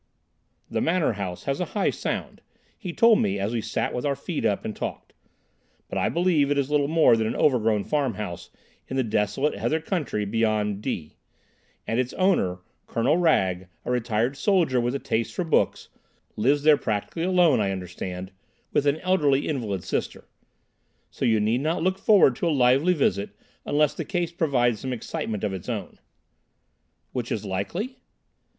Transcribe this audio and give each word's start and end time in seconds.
"The 0.67 0.81
Manor 0.81 1.11
House 1.13 1.43
has 1.43 1.59
a 1.59 1.77
high 1.77 1.91
sound," 1.91 2.41
he 2.75 2.91
told 2.91 3.21
me, 3.21 3.37
as 3.37 3.53
we 3.53 3.61
sat 3.61 3.93
with 3.93 4.03
our 4.03 4.15
feet 4.15 4.45
up 4.45 4.65
and 4.65 4.75
talked, 4.75 5.13
"but 5.89 5.95
I 5.99 6.09
believe 6.09 6.49
it 6.49 6.57
is 6.57 6.71
little 6.71 6.87
more 6.87 7.15
than 7.15 7.27
an 7.27 7.35
overgrown 7.35 7.83
farmhouse 7.83 8.49
in 8.87 8.95
the 8.97 9.03
desolate 9.03 9.59
heather 9.59 9.79
country 9.79 10.25
beyond 10.25 10.81
D——, 10.81 11.17
and 11.85 11.99
its 11.99 12.13
owner, 12.13 12.61
Colonel 12.87 13.17
Wragge, 13.17 13.67
a 13.85 13.91
retired 13.91 14.35
soldier 14.35 14.81
with 14.81 14.95
a 14.95 14.97
taste 14.97 15.35
for 15.35 15.43
books, 15.43 15.89
lives 16.35 16.63
there 16.63 16.77
practically 16.77 17.21
alone, 17.21 17.59
I 17.61 17.69
understand, 17.69 18.31
with 18.73 18.87
an 18.87 18.97
elderly 19.01 19.47
invalid 19.47 19.83
sister. 19.83 20.25
So 21.11 21.25
you 21.25 21.39
need 21.39 21.61
not 21.61 21.83
look 21.83 21.99
forward 21.99 22.35
to 22.37 22.47
a 22.47 22.49
lively 22.49 22.93
visit, 22.93 23.35
unless 23.65 23.93
the 23.93 24.03
case 24.03 24.31
provides 24.31 24.79
some 24.79 24.93
excitement 24.93 25.43
of 25.43 25.53
its 25.53 25.69
own." 25.69 25.99
"Which 27.11 27.31
is 27.31 27.45
likely?" 27.45 27.97